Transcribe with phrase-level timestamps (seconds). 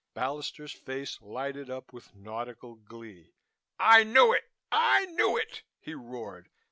[0.15, 3.35] Ballister's face lighted up with nautical glee.
[3.79, 4.45] "I knew it!
[4.71, 6.49] I knew it!" he roared.